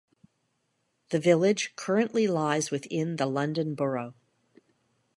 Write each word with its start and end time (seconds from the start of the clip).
The 1.09 1.19
village 1.19 1.73
currently 1.75 2.25
lies 2.25 2.71
within 2.71 3.17
the 3.17 3.27
London 3.27 3.75
Borough. 3.75 4.15